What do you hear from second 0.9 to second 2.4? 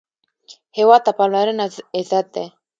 ته پاملرنه عزت